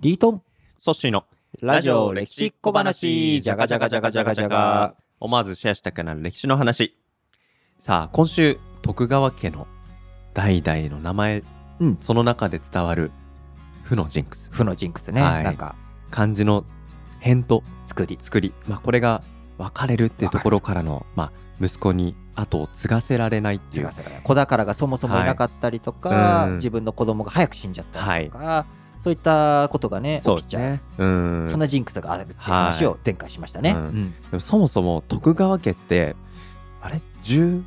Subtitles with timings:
[0.00, 0.42] リートン。
[0.78, 1.24] ソッシーの
[1.60, 3.40] ラジオ歴史小話。
[3.40, 6.96] じゃがじゃがじゃがじゃがじゃが思わずシェアしたくなる歴史の話。
[7.78, 9.66] さあ今週徳川家の
[10.34, 11.42] 代々の名前、
[11.80, 11.98] うん。
[12.00, 13.10] その中で伝わる。
[13.82, 14.50] 負のジンクス。
[14.52, 15.42] 負のジンクスね、はい。
[15.42, 15.74] なんか。
[16.12, 16.64] 漢字の
[17.18, 17.64] 変と。
[17.84, 18.16] 作り。
[18.20, 19.24] 作り、まあ、これが
[19.56, 23.82] 分かれるっていうところからの、まあ、息子に後を継がせられないっていう。
[23.82, 24.22] 継がせられない。
[24.22, 26.54] 子宝がそもそもいなかったりとか、はいうん。
[26.58, 28.66] 自分の子供が早く死んじゃったりとか、
[29.00, 30.62] そういったことがね起きちゃう。
[30.62, 31.48] ねうん。
[31.50, 33.70] そんなジンクスがあるっていう話を前回しましたね。
[33.70, 33.76] うん。
[33.78, 34.12] うん。
[34.12, 36.16] でもそもそも徳川家って
[36.82, 37.64] あれ？16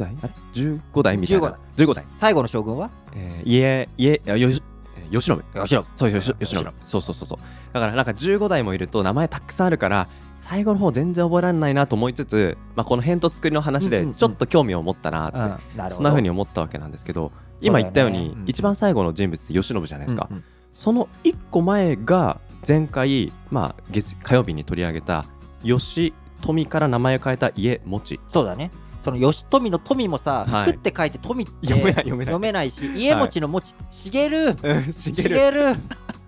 [0.00, 0.16] 代？
[0.22, 1.58] あれ？15代みたいな。
[1.76, 2.90] 15代、最後の将軍は？
[3.14, 4.62] えー、家家あよし
[4.96, 7.38] えー慶喜吉野そうよしうん慶喜慶そうそうそうそう。
[7.72, 14.14] だからなんか15代もいると名前たくさんあるから最後の方全然覚えられないなと思いつつ、まあ、この辺と作りの話でうんうんうん。
[14.14, 15.90] ちょっと興味を持ったなって、うん、なるほど。
[15.90, 18.48] そんな風に思ったわけなんですけど今言ったようにねうん。
[18.48, 25.24] 一番最後の人物って慶喜じゃないですか、うんうんその1個前が前回、まあ、月火曜日に取り上げた
[25.62, 28.70] 吉富から名前を変えた家持そうだね。
[29.02, 30.72] その吉富の富もさ、はい。
[30.72, 32.70] 福って書いて富って読めない読めない。
[32.70, 34.56] し家持ちの持ち、茂る。
[34.62, 35.76] うん茂茂る。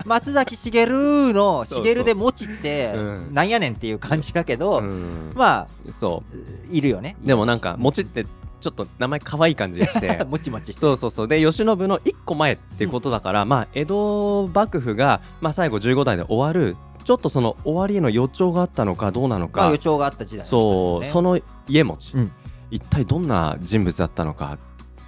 [0.05, 1.85] 松崎しげるの そうそう。
[1.85, 3.35] 茂るで持ちってうん。
[3.35, 5.33] なんやねんっていう感じだけど、うん。
[5.35, 6.23] まあそ
[6.71, 7.17] いるよね。
[7.25, 8.27] うでもなんか餅って
[8.67, 10.25] ちょっと名前可愛い感じがして。
[10.29, 11.29] もちもちそうそうそう。
[11.29, 22.33] で慶喜の1個前っていうことだから、まあ江戸幕府が、まあ、最後15代で終わるちょっとその終わりへの予兆があったのかどうなのまあか、予兆があった時代そう、その家持ち、うん。
[22.73, 24.59] 一体どんな人物だったのか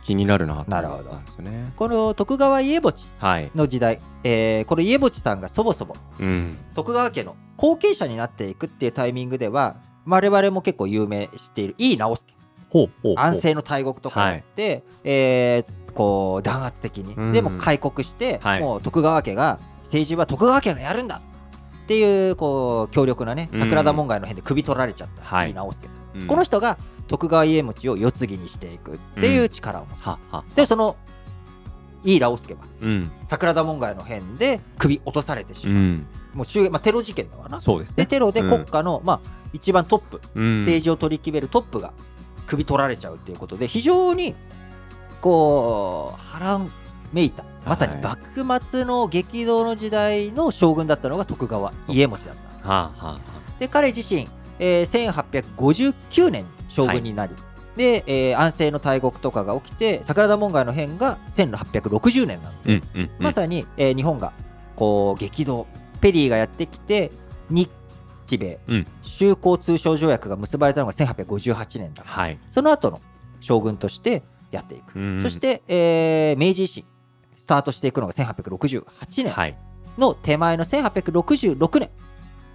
[0.05, 1.73] 気になるなと思なるほどったんですよね。
[1.75, 12.23] この徳川家持はい、の時代、えーこの家持さんがそもそもうん、徳川家の後継者になっていくっていうタイミングでは我々も結構有名知っている井伊直弼。
[12.23, 12.38] ほうほうほう
[13.17, 17.33] 安政の大国とかやって、えーこう弾圧的に、うん。
[17.33, 18.61] でも開国して、はい。
[18.61, 21.21] もう徳川家が政治は徳川家がやるんだ
[21.85, 23.59] っていうこう強力なねうん。
[23.59, 25.49] 桜田門外の変で首取られちゃった、はい。
[25.49, 26.27] 井伊直弼さん、うん。
[26.29, 30.97] この人が徳川家持を世継ぎにしていくっていう力を持つ、ははでその
[32.05, 37.61] 井伊直弼はうん、桜田門外の変で首落とされてしまう、うん、もう中、まあ、テロ事件だわな。
[37.61, 38.05] そうですね。
[38.05, 39.21] でテロで国家の、まあ、
[39.53, 41.93] 一番トップうん、政治を取り決めるトップが
[42.49, 44.35] 首取られちゃうっていうことで非常に
[45.21, 46.73] こう波乱
[47.13, 47.45] めいた。
[47.67, 52.69] まさに幕末の激動の時代の将軍だったのが徳川家持だった。
[52.69, 53.21] はあ、はあ、
[53.61, 54.29] で彼自身、
[54.59, 55.13] えー
[55.57, 57.35] 1859年に将軍になり、
[57.77, 63.11] で、えー安政の大国とかが起きて桜田門外の変が1860年なので、うん、うん、うん。
[63.19, 64.33] まさに、えー日本が
[64.77, 65.67] こう激動
[66.01, 67.11] ペリーがやってきて
[67.51, 67.71] 日
[68.37, 68.87] 米うん。
[69.03, 72.03] 修好通商条約が結ばれたのが1858年だ。
[72.03, 73.01] からはい、その後の
[73.41, 75.21] 将軍としてやっていく、うん。
[75.21, 76.85] そして、えー明治維新
[77.37, 79.57] スタートしていくのが1868年はい、
[79.97, 81.91] の手前の1866年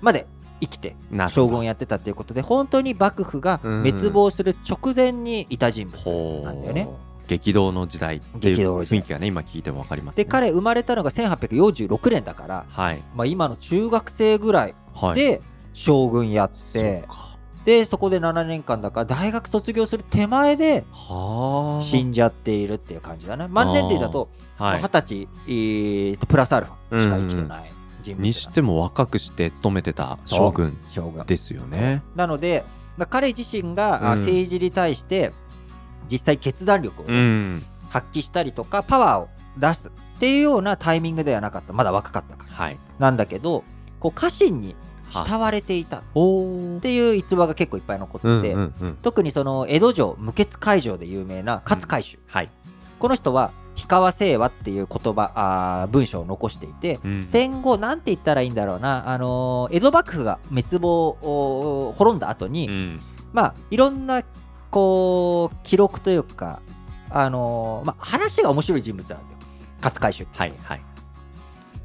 [0.02, 0.28] まで
[0.62, 0.96] 生きて
[1.30, 3.84] 将軍をやってたっていうことで本当に幕府がうん。
[3.84, 6.88] 滅亡する直前にいた人物なんだよね。
[7.28, 13.02] 激動の時代っていう雰囲気がね今聞いてもわかります、ね、で彼生まれたのが1846年だから、はい。
[13.16, 14.76] まあ、今の中学生ぐらい。
[15.16, 15.42] で
[15.74, 17.06] 将軍やって、
[17.66, 21.82] でそこで7年間だから大学卒業する手前ではあ。
[21.82, 24.82] 死んじゃっているっていう感じだな満年齢だとはい。
[24.82, 30.78] 二十歳、えーとプラスアルファしか生きてない人物だにしても若くして勤めてた将軍
[31.26, 32.04] ですよね。
[32.16, 32.66] なので、
[32.98, 35.34] まあ、彼自身が、政治に対して
[36.12, 37.06] 実際決断力を
[37.90, 41.72] 発揮したりとかパワーを出すっていうようなタイミングではなかった。
[41.74, 42.54] まだ若かったから。
[42.54, 42.78] はい。
[43.00, 43.64] なんだけど
[44.00, 44.76] こう家臣に
[45.14, 45.98] 慕われていた。
[45.98, 48.98] っていう逸話が結構いっぱい残ってて、うんうんうん。
[49.02, 52.50] 特にその江戸城無血開城で有名な勝海舟、はい。
[53.00, 57.24] この人は氷川清和っていう言葉あー文章を残していて、うん。
[57.24, 63.00] 戦後なんて言ったらいいんだろうな、あのー江戸幕府が滅亡を滅んだ後に、うん。
[63.32, 64.24] まあいろんな
[64.72, 66.62] こう記録というか、
[67.10, 69.40] あのーまあ、話が面白い人物なんだよ。
[69.82, 70.38] 勝海舟って。
[70.40, 70.82] はいはい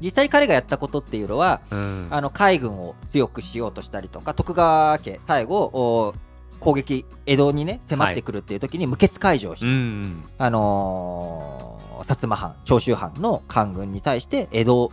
[0.01, 2.07] 実際彼がやったことっていうのはうん。
[2.11, 6.15] あの海軍を強くしようとしたりとか徳川家最後お
[6.59, 10.23] 攻撃江戸にね迫ってくるっていう時に無血開城して、うん。
[10.37, 14.91] あのー薩摩藩長州藩の官軍に対して江戸を、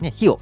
[0.00, 0.40] ね、火を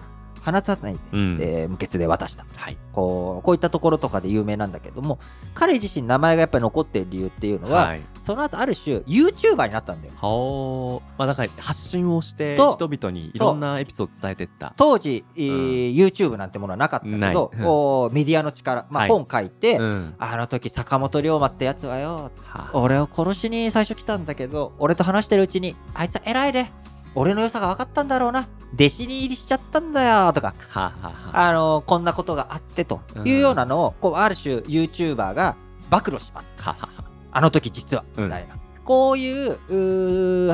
[0.52, 1.38] 放たないで、うん。
[1.40, 2.44] えー無血で渡した。
[2.56, 2.76] はい。
[2.92, 5.18] こうこういったところとかで有名なんだけども
[5.54, 8.02] 彼自身名前がやっぱり残ってる理由っていうのは、はい。
[8.22, 10.14] その後ある種 YouTuber になったんだよ。
[10.16, 11.14] はあ。
[11.18, 14.74] まあだから発信をして人々にいろんなエピソード伝えてった。
[14.76, 17.64] 当時、えー YouTube なんてものはなかったけどうん。
[17.64, 19.10] こうメディアの力、まあ、はい。
[19.10, 20.14] 本書いて、うん。
[20.18, 22.70] あの時坂本龍馬ってやつはよはあ。
[22.74, 26.72] 俺を殺しに最初来たんだけど俺と話してるうちにあいつは偉いね
[27.14, 28.48] 俺の良さが分かったんだろうな。
[28.74, 30.32] 弟子に入りしちゃったんだよ。
[30.32, 30.54] とか。
[30.68, 35.56] はあ、はあはあ、あのこんなことがあってというようなのをこうある種 YouTuber が
[35.90, 36.48] 暴露します。
[36.58, 37.04] はあはあ。
[37.32, 38.04] あの時実は。
[38.16, 38.24] うん。
[38.24, 38.56] みたいな、
[38.88, 39.74] こういうう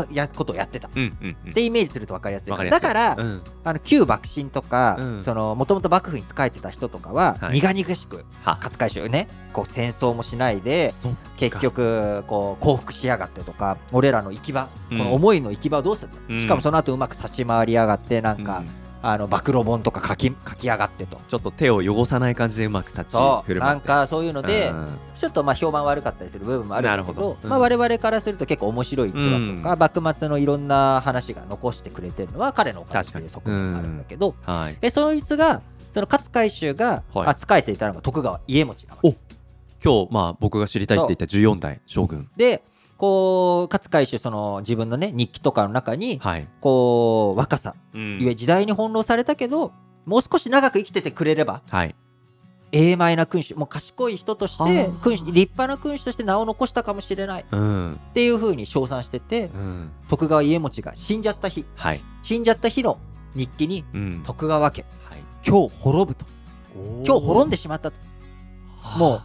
[0.08, 0.88] ーやことをやってた。
[0.88, 1.52] っうんうんうん。
[1.52, 2.82] てイメージすると分かりやすいわかりやすい。
[2.82, 3.42] だから、うん。
[3.62, 5.22] あの旧幕臣とか、も
[5.66, 7.60] ともと幕府に仕えてた人とかは、はい。
[7.60, 8.56] 苦々しくは。
[8.56, 10.90] 勝海舟ねこう戦争もしないで
[11.36, 14.98] 結局こう降伏しやがってとか俺らの行き場、うん。
[14.98, 16.40] この思いの行き場をどうするうん。
[16.40, 21.20] しかもその後うまく立ち回りやがってなんか、うんあの暴露本とか書き書きやがってと。
[21.28, 23.54] ちょっと手を汚さない感じでうまく立ち振る舞って。
[23.60, 24.98] なんかそういうので、うん。
[25.18, 27.50] ちょっとまあ評判悪かったりする部分もあるんだけどうん。
[27.50, 35.22] まあ、我々からすると結構面白い逸話とか、幕末のいろんな話が残してくれてるのは彼のおかげっていう側面があるんだけど、はいえそい。
[35.22, 35.60] つが
[35.90, 37.28] その勝海舟が、はい。
[37.28, 39.08] あ仕えていたのが徳川家茂なわけ。
[39.08, 39.14] お
[39.84, 42.30] 今日まあ僕が知りたいって言った14代将軍。
[42.36, 42.62] で
[43.04, 48.18] こう勝海舟その自分のね日記とかの中にはい、こう若さうん。
[48.20, 49.72] ゆえ時代に翻弄されたけど
[50.06, 51.94] もう少し長く生きててくれればはい。
[52.72, 55.02] 英邁な君主もう賢い人としてはあ。
[55.02, 57.42] 君主立派な君主として名を残したかもしれない。
[57.42, 58.00] っうん。
[58.14, 59.90] ていうふうに称賛しててうん。
[60.08, 61.66] 徳川家茂が死んじゃった日。
[61.76, 62.00] はい。
[62.22, 62.98] 死んじゃった日の
[63.36, 64.22] 日記にうん。
[64.24, 65.22] 徳川家はい。
[65.46, 66.24] 今日滅ぶと。
[67.06, 67.98] 今日滅んでしまったと。
[68.98, 69.22] もう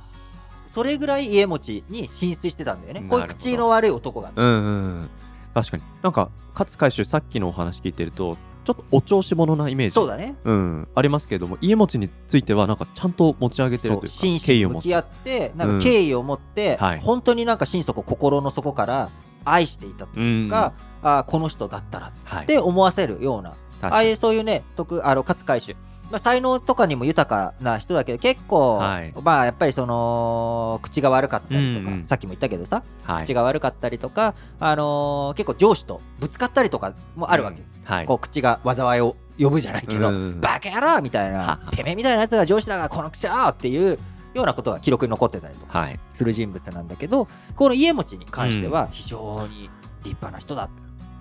[0.74, 3.06] それぐらい家茂に浸水してたんだよね。
[3.10, 4.68] こういう口の悪い男がさうんうんう
[5.04, 5.10] ん。
[5.54, 5.84] 確かに。
[6.02, 9.94] なんか勝海舟さっきのお話聞いてるとちょっとお調子者なイメージ。
[9.94, 10.36] そうだね。
[10.44, 17.00] うん、ありますけれども家持についてはなんかちゃんと持ち上げてるというか真摯に向き合ってなんか敬意を持って、はい。
[17.00, 19.10] 本当になんか心底心の底から
[19.46, 22.46] 愛していたとうんか、あーこの人だったらっはい。
[22.46, 23.94] て思わせるような、確かに。
[23.94, 25.76] ああいうそういうね徳あの勝海舟、
[26.12, 29.14] まあ、才能とかにも豊かな人だけど結構、はい。
[29.22, 32.08] まあやっぱりその口が悪かったりとか、うんうん。
[32.08, 33.24] さっきも言ったけどさ、はい。
[33.24, 38.06] 口が悪かったりとか、あのー結構上司とぶつかったりとかもあるわけ、はい。
[38.06, 40.42] こう口が災いを呼ぶじゃないけど、うん。
[40.42, 44.00] バカ野郎みたいはなはてめえみたいなやつが上司だからこの口はっていう
[44.34, 46.00] ようなことが記録に残ってたりとかはい。
[46.14, 49.70] する人物なんだけどこの家持に関しては非常に
[50.04, 50.70] 立派な人だ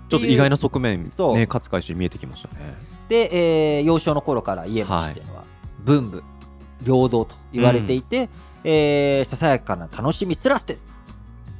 [0.08, 5.44] ちょっと意外な側面ね勝海舟見えてきましたねで、えー幼少の頃から家持っていうのは
[5.84, 6.22] 文武
[6.84, 8.28] 平等と言われていて、
[8.64, 10.78] えーささやかな楽しみすら捨て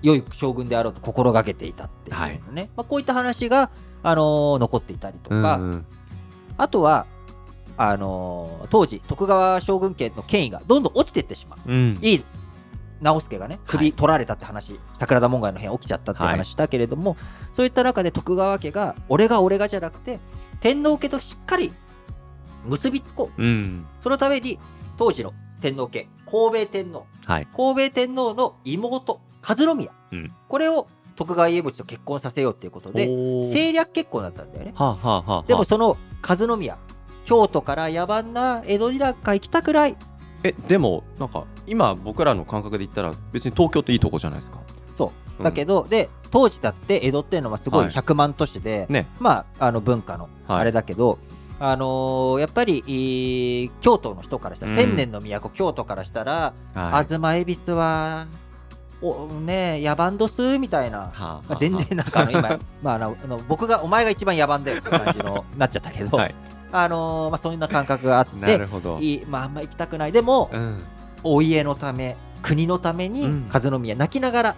[0.02, 3.70] 良い将軍であろうと心がけていたっていうのね、まあ、こういった話が、
[4.02, 5.86] あのー残っていたりとか、うん
[6.56, 7.06] あとは
[7.76, 11.72] あのー当時徳川将軍家の権威がどんどん落ちていってしまう。
[11.72, 11.98] うん。
[12.02, 12.24] いい
[13.00, 13.64] 直輔がねはい。
[13.66, 17.16] 首取られたって話、桜田門外の変起きちゃったって話したけれども、
[17.52, 20.20] そういった中で徳川家が俺が俺がじゃなくて
[20.60, 21.72] 天皇家としっかり
[22.64, 23.42] 結びつこう。
[23.42, 23.86] うん。
[24.02, 24.58] そのために
[24.96, 27.48] 当時の天皇家神戸天皇はい。
[27.56, 30.32] 神戸天皇の妹和宮、うん。
[30.48, 33.06] これを徳川家茂と結婚させようっていうことで
[33.42, 34.72] 政略結婚だったんだよね。
[34.76, 35.44] はあはあはあはあ。
[35.48, 35.96] でもその
[36.26, 36.78] 和宮
[37.24, 39.96] 京都から野蛮な江戸時代から行きたくない
[40.42, 44.60] えでもなんか今僕らの感覚で言ったら別に東京っていいとこじゃないですか。
[44.96, 45.10] そう。
[45.38, 45.44] うん。
[45.44, 47.92] だけど、で当時だって江戸っていうのはすごいはい。
[47.92, 49.06] 100万都市で、ね。
[49.18, 50.60] まああの文化のはい。
[50.60, 51.18] あれだけど、
[51.60, 54.78] あのーやっぱり、えー京都の人からしたら、うん。
[54.78, 57.04] 千年の都京都からしたら、はい。
[57.04, 58.26] 東恵比寿は
[59.00, 60.98] おね野蛮どすみたいな。
[60.98, 66.34] はあはあまあ、全然なんかあの今、まあ、あのあの僕がお前が一番野蛮だよって感じのなっちゃったけど、 はい
[66.70, 68.98] あのーまあ、そんな感覚があっなてるほど。
[69.00, 70.12] いい、まあ、あんま行きたくない。
[70.12, 70.82] でも、うん。
[71.24, 73.48] お家のため国のためにうん。
[73.52, 74.56] 和宮泣きながら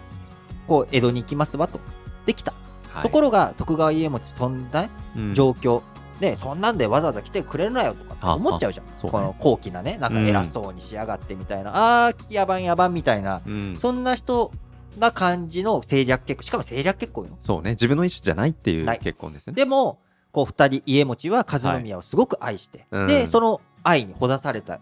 [0.67, 1.79] こう江戸に行きますわと。
[2.25, 2.53] できた、
[2.89, 3.03] はい。
[3.03, 5.33] ところが徳川家茂そんなうん。
[5.33, 5.81] 状況、
[6.19, 8.91] でそんなんでわざわざ来てくれるなよとか思っちゃうじゃん、ね。
[9.01, 13.75] この高貴なねなんか偉そうにしやがってみたいな、あー野蛮野蛮みたいな、うん。
[13.77, 14.51] そんな人
[14.99, 17.37] な感じの政略結婚しかも政略結婚よ。
[17.39, 17.71] そうね。
[17.71, 19.53] 自分の意思じゃないっていう結婚ですね。
[19.53, 19.99] でも
[20.31, 23.07] こう二人家持は和宮をすごく愛して、うん。
[23.07, 24.79] でその愛にほだされた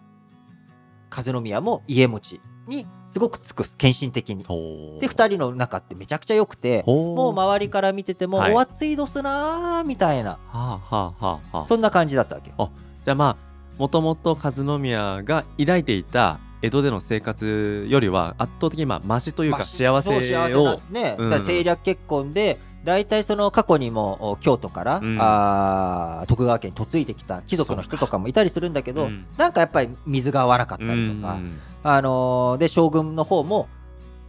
[1.15, 4.43] 和宮も家持にすごく尽くす献身的に。
[4.43, 8.53] で2人の仲ってめちゃくちゃ良くてもう周りから見てても、はい。
[8.53, 10.31] お熱いどすなーみたいな。
[10.31, 10.79] はあは
[11.19, 11.67] あはあはあ。
[11.67, 12.71] そんな感じだったわけよ。
[13.03, 21.29] じゃあまあもともと和宮が抱いていた江戸での生活よりは圧倒的にまあマシというかまあ幸そうせ幸せね、うん。
[21.29, 22.59] 政略結婚で
[22.89, 25.17] 大体その過去にもお京都から、うん。
[25.22, 29.27] あー徳川家に嫁いできた貴族の人とかもいたりするんだけど、うん。
[29.38, 31.60] なんかやっぱり水が合わなかったりとか、うん。
[31.84, 33.69] あのーで将軍の方も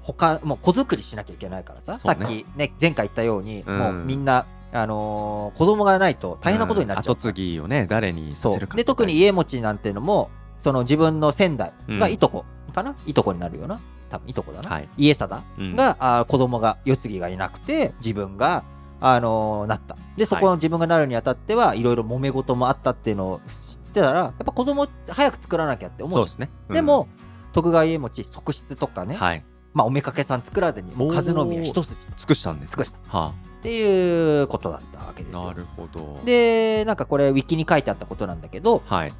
[0.02, 1.99] 他もう子作りしなきゃいけないからさ、ね。
[1.99, 3.79] さっきね前回言ったように、うん。
[3.79, 10.31] もうみんな、あのー子供がないと大変なことになっちゃう、後継ぎをね誰にさせるかで特に家持なんていうのも
[10.62, 12.12] その自分の先代がうん。
[12.12, 14.88] いとこかな、いとこになるよな多分いとこだな、はい。
[14.99, 15.76] 家定うん。
[15.76, 18.64] が、あー子供が世継ぎがいなくて自分が
[19.00, 19.97] あのーなった。
[20.17, 26.50] でそこの自分がなるにあたってはいろいろ揉め事もあったっていうのを知ってたらやっぱ子供早く作らなきゃって思うそうですね。
[26.69, 26.75] うん。
[26.75, 27.09] でも、
[27.52, 29.45] 徳川家持側室とかね、はい。
[29.73, 31.99] まあ、おめかけさん作らずにもうおー数宮一筋。
[32.17, 32.99] 尽くしたんです尽くした。
[32.99, 35.43] っはていうことだったわけですあ。
[35.43, 36.21] なよるほど。
[36.25, 39.12] でなんかこれウィキに書いてあったことなんだけどはい。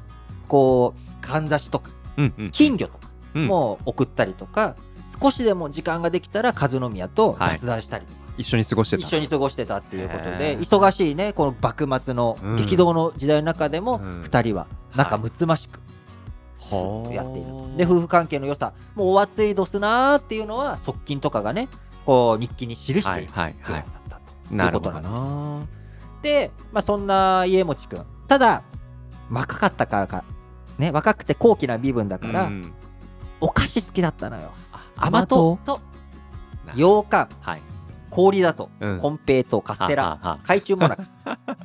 [0.47, 2.51] こうかんざしとかうんうん。
[2.51, 3.47] 金魚とかうん。
[3.47, 4.75] も送ったりとか、
[5.21, 9.03] 少しでも時間ができたら和宮と雑談したりとか、一緒に過ごしてた。
[9.03, 10.59] 一緒に過ごしてたっていうことへでー。
[10.59, 14.21] 忙しいねこの幕末のうん激動の時代の中でもうん。
[14.23, 15.79] 2人は仲睦ましく
[16.71, 17.77] はあやっていたと。
[17.77, 18.73] で夫婦関係の良さ。
[18.95, 21.67] もうお熱いどすなーっていうのは側近とかがね
[22.05, 23.87] こう日記に記してはいいるはいはいぐらいだ。
[23.89, 24.15] った
[24.49, 24.55] と。
[24.55, 25.23] ないるほどうことなんです。
[25.23, 25.67] な。
[26.21, 28.05] で、まあ、そんな家持くん。
[28.27, 28.63] ただ
[29.29, 30.23] 若かったからか。
[30.77, 32.73] ね若くて高貴な身分だから、うん
[33.41, 34.51] お菓子好きだったのよ。
[34.71, 35.57] あ甘党。
[35.65, 35.81] と
[36.73, 37.61] 羊羹はい。
[38.11, 38.99] 氷だと、うん。
[38.99, 40.03] コンペイトーカステラ。
[40.03, 41.03] ははは懐中もなく。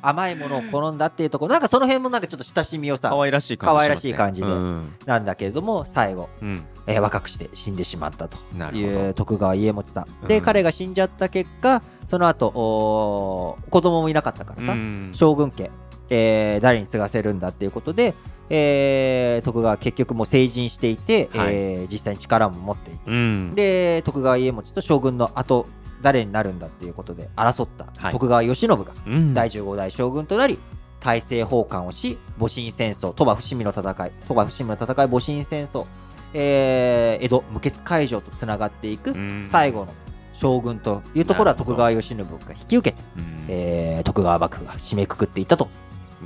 [0.01, 1.47] 甘いものを好んだっていうとこ。
[1.47, 4.49] ろなんかその辺もなんかちょっと親しみをさ可愛らしい感じ可愛らしい感じで。
[4.49, 6.65] うんなんだけれども最後、うん。
[6.87, 8.39] えー若くして死んでしまったと。
[8.55, 10.29] なるいうほ徳川家持さん。
[10.29, 10.45] で、うん。
[10.45, 14.67] 彼が死んじゃった結果その後おー子供もいなかったからど。
[14.67, 15.11] さ、うん。
[15.13, 15.71] 将軍家、
[16.11, 18.15] えー誰に継がせるんだっていうことで、
[18.51, 21.55] えー徳川結局もう成人していて、はい。
[21.55, 23.55] えー実際に力も持っていて、うん。
[23.55, 25.67] で徳川家持と将軍の後
[26.03, 28.13] 誰になるんだっていうことで争ったはい。
[28.13, 29.35] 徳川慶喜がうん。
[29.35, 30.59] 第15代将軍となり
[31.01, 35.87] 大政奉還をし戊辰戦争鳥羽伏見の戦い鳥羽伏見の戦い戊辰戦争、
[36.35, 39.45] えー江戸無血開城とつながっていくうん。
[39.47, 39.89] 最後の
[40.33, 43.45] 将軍というところは徳川慶喜が引き受けて、うん。
[43.49, 45.69] えー徳川幕府が締めくくっていったと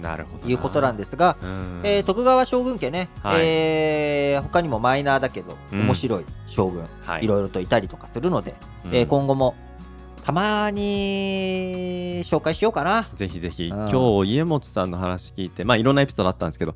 [0.01, 0.49] なるほど。
[0.49, 1.81] いうことなんですが、うん。
[1.85, 3.41] えー徳川将軍家ね、はい。
[3.43, 5.81] えー他にもマイナーだけどうん。
[5.83, 7.25] 面白い将軍、はい。
[7.25, 8.55] いろいろといたりとかするので、
[8.85, 8.95] うん。
[8.95, 9.55] えー今後も
[10.23, 13.09] たまに紹介しようかな。
[13.15, 13.89] ぜひぜひ、うん。
[13.89, 16.75] 今日家持さんの話聞いてまあいろんなエピソードあったんですけど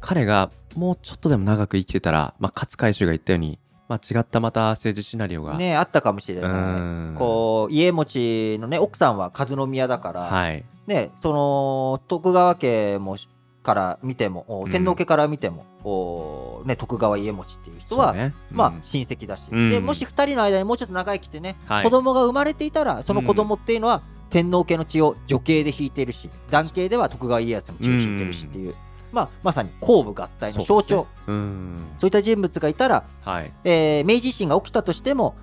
[0.00, 6.52] 彼がもうちょっとでも長く生きてたら、まあ、勝海舟が言ったように、まあ、違ったまた政治シナリオが、ねあったかもしれうない。
[6.52, 7.14] ん。
[7.18, 10.64] こう家持のね奥さんは和宮だから、はい。
[10.86, 13.16] ねその徳川家も
[13.62, 18.34] から見ても天皇家から見ても、おね、徳川家持っていう人は、そうね。
[18.50, 19.70] まあうん親戚だし、うん。
[19.70, 21.84] でもし2人の間にもうちょっと長生きしてね、はい。
[21.84, 28.74] 子供が生まれていたらその子供っていうのは、天皇家の血を女系で引いてるし男系では徳川家康の血を引いてるしっていう、
[29.12, 30.82] まあ、まさに公武合体の象徴。
[30.82, 31.08] そう,、そうですね。
[31.28, 31.88] うん。
[32.02, 35.34] いった人物がいたら、はい、えー明治維新が起きたとしても、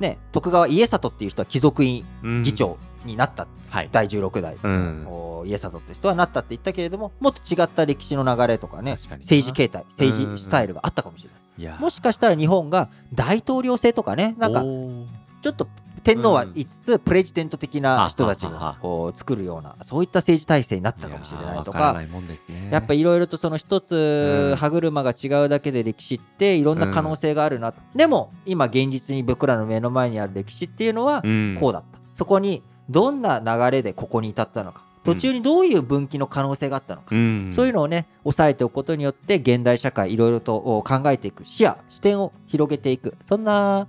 [0.00, 3.88] ね、徳川家里っていう人は貴族院うん議長になった、はい。
[3.90, 4.56] 第16代、
[5.46, 9.24] 家里って人はなったって言ったけれどももっと違った歴史の流れとかね確かにな。
[9.24, 9.88] 政治形態うん。
[9.90, 11.40] 政治スタイルがあったかもしれない。
[11.58, 14.62] いやもしかしたら日本が大統領制とかね、なんか
[15.42, 15.68] ちょっと
[16.06, 22.00] 天皇は言いつつ、プレジデント的な人たちはははがこう作るような、そういった政治体制になってたかもしれないとか、
[22.70, 24.56] やっぱいろいろとその一つうん。
[24.56, 27.74] 歯車が違うだけで歴史っていろんな可能性があるな。
[27.96, 31.56] でも今現実に僕らの目の前にある歴史っていうのはうん。
[31.58, 31.98] こうだった。
[32.14, 37.08] そこにどんな流れでここに至ったのか、途中にどういう分岐の可能性があったのか。
[37.16, 37.50] うん。
[37.52, 43.88] そういうのをね、押さえておくことによって、現代社会、いろいろとお考えていく、視野、視点を広げていく、そんな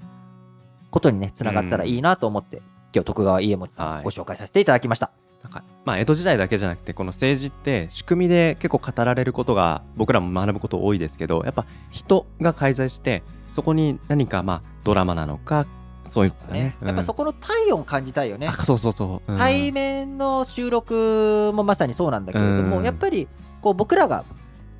[0.97, 2.57] ことにね、つながったらいいなと思って、
[2.93, 4.01] 今日徳川家茂さはい。
[4.01, 5.11] んご紹介させていただきました。
[5.43, 15.67] なんかまあ江戸時代だけじゃなくてこの政治って仕組みで結構語られることが僕らも学ぶこと多いですけどやっぱ人が介在してそこに何かまあドラマなのか
[16.05, 16.75] そういったね。
[16.81, 18.47] ね、やっぱそこ、この体温感じたいよね。
[18.47, 18.53] あ。
[18.53, 19.37] そうそうそう、うん。
[19.37, 22.83] 対面の収録もまさにそうなんだけれども、うん。
[22.85, 23.27] やっぱり
[23.61, 24.23] こう僕らが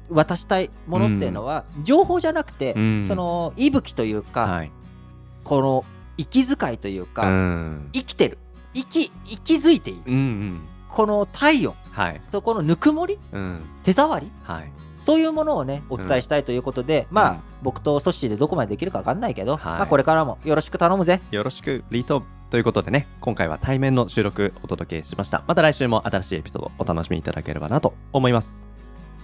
[0.10, 3.06] 渡したいものっていうのは、情報じゃなくて、うん。
[3.06, 4.72] その息吹というか、はい。
[5.44, 5.86] この
[6.18, 7.90] 息遣いといううか、ん。
[7.94, 8.38] 生きてる。
[8.74, 10.02] 息息づいている。
[10.08, 10.62] うんうん。
[10.90, 11.76] この体温。
[11.92, 12.22] はい。
[12.30, 13.18] そこのぬくもり？
[13.32, 13.62] うん。
[13.84, 14.32] 手触り？
[14.44, 14.72] はい。
[15.04, 17.40] そういうものをねお伝えしたいということで、まあ、うん。
[17.64, 19.64] 僕とソッシーでどこまでできるか分かんないけど、はい。
[19.78, 21.22] まあ、これからもよろしく頼むぜ。
[21.32, 22.24] よろしくリート。
[22.50, 25.44] ということでね今回は対面の収録お届けしました。
[25.48, 28.66] また来週も新しいエピソードお楽しみいただければなと思います。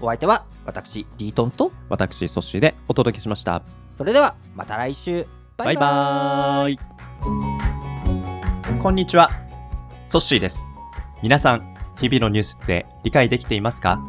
[0.01, 3.61] お相手は私リートンと私ソッシーでお届けしました。
[3.97, 5.25] それではまた来週
[5.63, 6.79] バイバーイ。
[8.79, 9.31] こんにちは。
[10.05, 10.67] ソッシーです。
[11.21, 14.01] 皆さん日々のニュースって理解できていますか？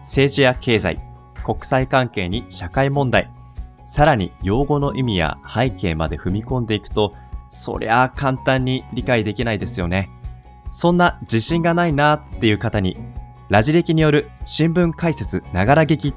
[0.00, 0.98] 政治や経済
[1.44, 3.30] 国際関係に社会問題
[3.84, 7.12] さらに用語の意味や背景まで踏み込んでいくと
[7.50, 10.08] そりゃあ簡単に理解できないですよね。
[10.70, 12.96] そんな自信がないなっていう方に
[13.50, 16.14] ラジ歴による新聞解説ながら劇っ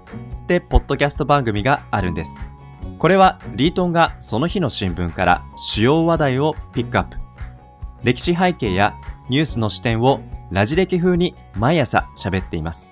[0.48, 2.40] てポッドキャスト番組があるんです
[3.00, 7.18] これはリートンがその日の新聞から主要話題をピックアップ。
[8.04, 8.96] 歴史背景や
[9.30, 12.90] ニュースの視点をラジ歴風に毎朝喋っています。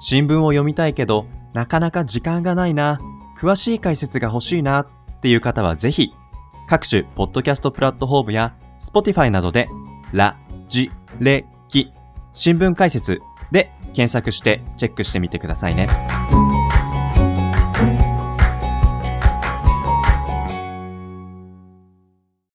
[0.00, 3.00] 新聞を読みたいけど、なかなか時間がないな、
[3.38, 4.86] 詳しい解説が欲しいなっ
[5.20, 6.12] ていう方はぜひ、
[6.68, 9.68] 各種ポッドキャストプラットフォームや Spotify などで、
[10.12, 10.36] ラ、
[10.68, 11.92] ジ、レ、キ、
[12.32, 15.88] 新聞解説で検索してチェックしてみてくださいね。